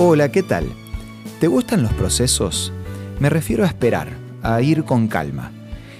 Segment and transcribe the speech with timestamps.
[0.00, 0.64] Hola, ¿qué tal?
[1.40, 2.72] ¿Te gustan los procesos?
[3.18, 4.10] Me refiero a esperar,
[4.44, 5.50] a ir con calma.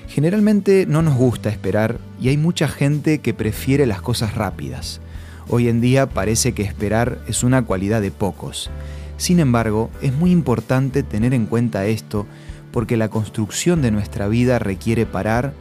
[0.07, 5.01] Generalmente no nos gusta esperar y hay mucha gente que prefiere las cosas rápidas.
[5.49, 8.71] Hoy en día parece que esperar es una cualidad de pocos.
[9.17, 12.25] Sin embargo, es muy importante tener en cuenta esto
[12.71, 15.55] porque la construcción de nuestra vida requiere parar,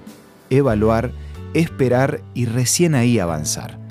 [0.51, 1.09] evaluar,
[1.55, 3.86] esperar y recién ahí avanzar.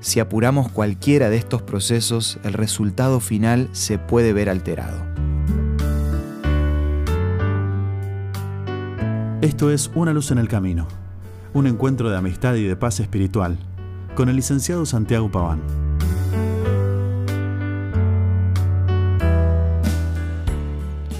[0.00, 4.96] Si apuramos cualquiera de estos procesos, el resultado final se puede ver alterado.
[9.40, 10.86] Esto es Una luz en el camino,
[11.52, 13.58] un encuentro de amistad y de paz espiritual,
[14.14, 15.62] con el licenciado Santiago Paván.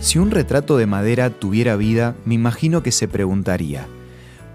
[0.00, 3.86] Si un retrato de madera tuviera vida, me imagino que se preguntaría,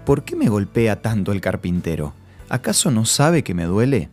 [0.06, 2.14] ¿por qué me golpea tanto el carpintero?
[2.48, 4.10] ¿Acaso no sabe que me duele?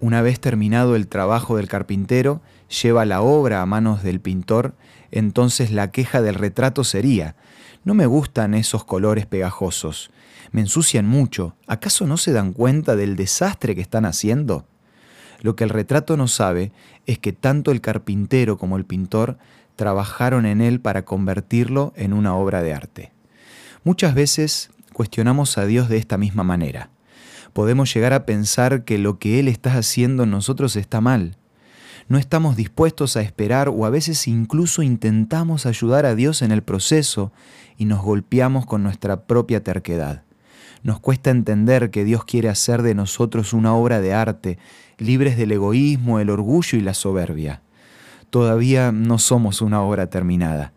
[0.00, 2.40] Una vez terminado el trabajo del carpintero,
[2.82, 4.74] lleva la obra a manos del pintor,
[5.10, 7.36] entonces la queja del retrato sería,
[7.84, 10.10] no me gustan esos colores pegajosos,
[10.52, 14.64] me ensucian mucho, ¿acaso no se dan cuenta del desastre que están haciendo?
[15.42, 16.72] Lo que el retrato no sabe
[17.04, 19.36] es que tanto el carpintero como el pintor
[19.76, 23.12] trabajaron en él para convertirlo en una obra de arte.
[23.84, 26.88] Muchas veces cuestionamos a Dios de esta misma manera
[27.52, 31.36] podemos llegar a pensar que lo que Él está haciendo en nosotros está mal.
[32.08, 36.62] No estamos dispuestos a esperar o a veces incluso intentamos ayudar a Dios en el
[36.62, 37.32] proceso
[37.76, 40.24] y nos golpeamos con nuestra propia terquedad.
[40.82, 44.58] Nos cuesta entender que Dios quiere hacer de nosotros una obra de arte,
[44.98, 47.62] libres del egoísmo, el orgullo y la soberbia.
[48.30, 50.72] Todavía no somos una obra terminada.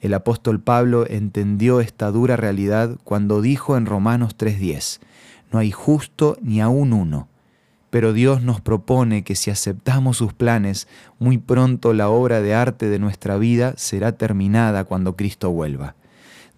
[0.00, 5.00] El apóstol Pablo entendió esta dura realidad cuando dijo en Romanos 3:10,
[5.56, 7.28] no hay justo ni aún uno.
[7.88, 10.86] Pero Dios nos propone que si aceptamos sus planes,
[11.18, 15.94] muy pronto la obra de arte de nuestra vida será terminada cuando Cristo vuelva.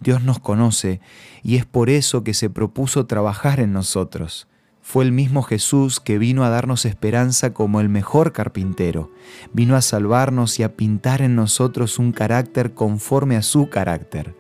[0.01, 1.01] Dios nos conoce
[1.45, 4.49] y es por eso que se propuso trabajar en nosotros.
[4.83, 9.13] Fue el mismo Jesús que vino a darnos esperanza como el mejor carpintero.
[9.53, 14.35] Vino a salvarnos y a pintar en nosotros un carácter conforme a su carácter.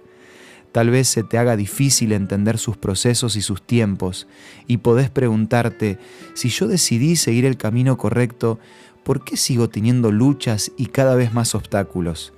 [0.72, 4.26] Tal vez se te haga difícil entender sus procesos y sus tiempos
[4.66, 5.98] y podés preguntarte,
[6.34, 8.58] si yo decidí seguir el camino correcto,
[9.02, 12.32] ¿por qué sigo teniendo luchas y cada vez más obstáculos?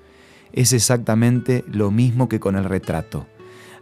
[0.52, 3.26] Es exactamente lo mismo que con el retrato.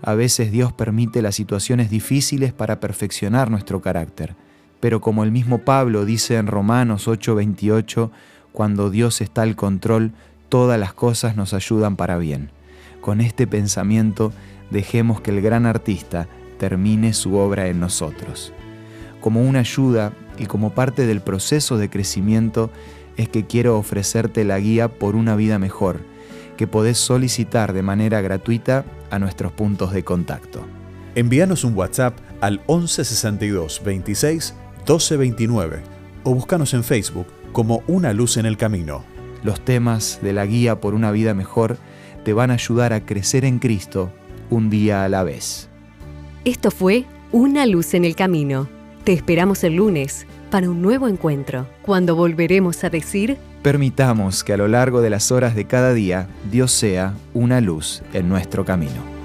[0.01, 4.37] A veces Dios permite las situaciones difíciles para perfeccionar nuestro carácter.
[4.81, 8.11] Pero como el mismo Pablo dice en Romanos 8:28,
[8.53, 10.13] cuando Dios está al control,
[10.49, 12.51] todas las cosas nos ayudan para bien.
[13.01, 14.33] Con este pensamiento
[14.71, 16.29] dejemos que el gran artista
[16.59, 18.53] termine su obra en nosotros.
[19.21, 22.71] Como una ayuda y como parte del proceso de crecimiento
[23.17, 26.01] es que quiero ofrecerte la guía por una vida mejor,
[26.57, 30.65] que podés solicitar de manera gratuita a nuestros puntos de contacto.
[31.15, 35.83] Envíanos un WhatsApp al 1162 26 1229
[36.25, 39.05] o búscanos en Facebook como Una Luz en el Camino.
[39.43, 41.79] Los temas de la guía por una vida mejor
[42.29, 44.13] te van a ayudar a crecer en Cristo
[44.51, 45.71] un día a la vez.
[46.45, 48.69] Esto fue Una luz en el camino.
[49.05, 53.39] Te esperamos el lunes para un nuevo encuentro, cuando volveremos a decir...
[53.63, 58.03] Permitamos que a lo largo de las horas de cada día Dios sea una luz
[58.13, 59.18] en nuestro camino.